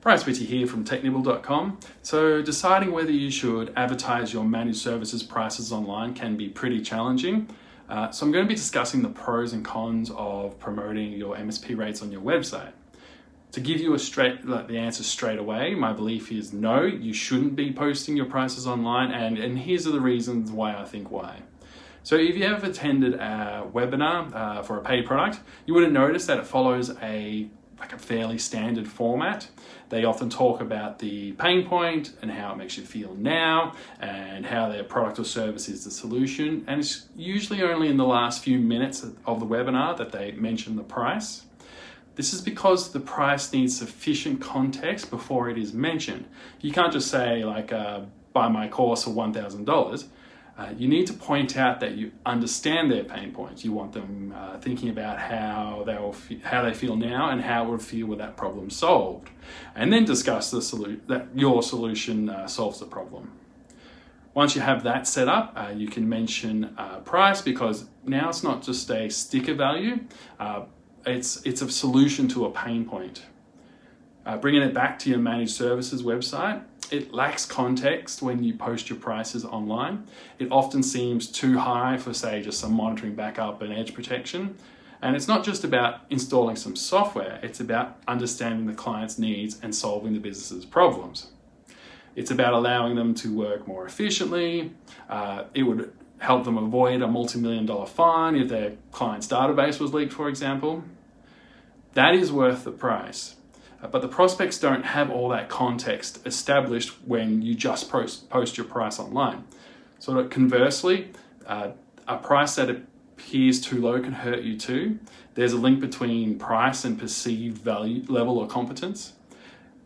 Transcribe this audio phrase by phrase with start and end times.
[0.00, 1.78] Bryce Whitty here from technibble.com.
[2.00, 7.48] So, deciding whether you should advertise your managed services prices online can be pretty challenging.
[7.86, 11.76] Uh, so, I'm going to be discussing the pros and cons of promoting your MSP
[11.76, 12.72] rates on your website.
[13.52, 17.12] To give you a straight like the answer straight away, my belief is no, you
[17.12, 21.42] shouldn't be posting your prices online, and, and here's the reasons why I think why.
[22.04, 25.92] So, if you have attended a webinar uh, for a paid product, you would have
[25.92, 27.50] noticed that it follows a
[27.80, 29.48] like a fairly standard format.
[29.88, 34.46] They often talk about the pain point and how it makes you feel now and
[34.46, 36.62] how their product or service is the solution.
[36.68, 40.76] And it's usually only in the last few minutes of the webinar that they mention
[40.76, 41.44] the price.
[42.16, 46.26] This is because the price needs sufficient context before it is mentioned.
[46.60, 48.02] You can't just say, like, uh,
[48.34, 50.04] buy my course for $1,000
[50.58, 53.64] uh, you need to point out that you understand their pain points.
[53.64, 57.40] You want them uh, thinking about how they will fe- how they feel now and
[57.40, 59.30] how it would feel with that problem solved,
[59.74, 63.32] and then discuss the solu- that your solution uh, solves the problem.
[64.34, 68.42] Once you have that set up, uh, you can mention uh, price because now it's
[68.42, 70.00] not just a sticker value;
[71.06, 73.22] it's it's a solution to a pain point.
[74.40, 78.98] bringing it back to your managed services website, it lacks context when you post your
[78.98, 80.06] prices online.
[80.38, 84.56] It often seems too high for, say, just some monitoring backup and edge protection.
[85.02, 89.74] And it's not just about installing some software, it's about understanding the client's needs and
[89.74, 91.28] solving the business's problems.
[92.16, 94.72] It's about allowing them to work more efficiently.
[95.08, 99.80] Uh, it would help them avoid a multi million dollar fine if their client's database
[99.80, 100.84] was leaked, for example.
[101.94, 103.36] That is worth the price.
[103.88, 108.66] But the prospects don't have all that context established when you just post, post your
[108.66, 109.44] price online.
[109.98, 111.12] So conversely,
[111.46, 111.70] uh,
[112.06, 114.98] a price that appears too low can hurt you too.
[115.34, 119.14] There's a link between price and perceived value level or competence.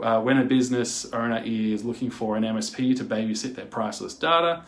[0.00, 4.62] Uh, when a business owner is looking for an MSP to babysit their priceless data,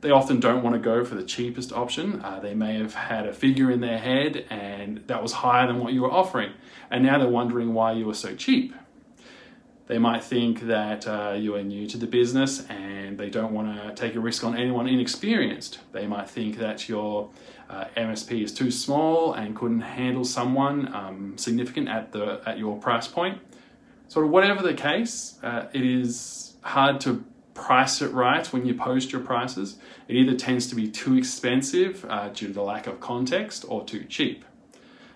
[0.00, 2.20] they often don't want to go for the cheapest option.
[2.22, 5.80] Uh, they may have had a figure in their head and that was higher than
[5.80, 6.52] what you were offering,
[6.90, 8.74] and now they're wondering why you were so cheap.
[9.88, 13.74] They might think that uh, you are new to the business and they don't want
[13.74, 15.78] to take a risk on anyone inexperienced.
[15.92, 17.30] They might think that your
[17.70, 22.78] uh, MSP is too small and couldn't handle someone um, significant at the at your
[22.78, 23.40] price point.
[24.08, 27.24] Sort of whatever the case, uh, it is hard to
[27.58, 29.78] price it right when you post your prices.
[30.06, 33.84] It either tends to be too expensive uh, due to the lack of context or
[33.84, 34.44] too cheap.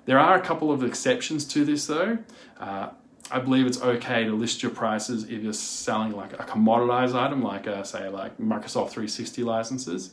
[0.05, 2.19] There are a couple of exceptions to this though.
[2.59, 2.91] Uh,
[3.31, 7.43] I believe it's okay to list your prices if you're selling like a commoditized item,
[7.43, 10.13] like uh, say like Microsoft 360 licenses.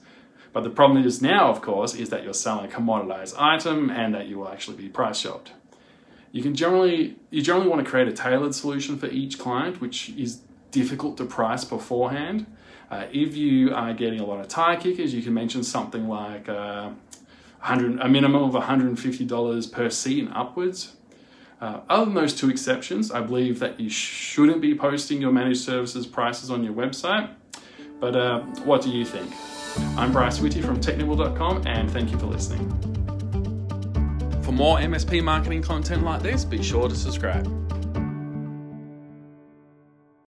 [0.53, 4.13] But the problem is now, of course, is that you're selling a commoditized item and
[4.13, 5.51] that you will actually be price shopped.
[6.31, 10.09] You can generally you generally want to create a tailored solution for each client, which
[10.09, 10.41] is
[10.71, 12.45] difficult to price beforehand.
[12.91, 16.49] Uh, if you are getting a lot of tire kickers, you can mention something like
[16.49, 16.89] uh,
[17.59, 20.95] 100, a minimum of $150 per seat and upwards.
[21.61, 25.61] Uh, other than those two exceptions, I believe that you shouldn't be posting your managed
[25.61, 27.29] services prices on your website.
[27.99, 29.33] But uh, what do you think?
[29.97, 32.69] I'm Bryce Whitty from technibble.com and thank you for listening.
[34.41, 37.58] For more MSP marketing content like this, be sure to subscribe.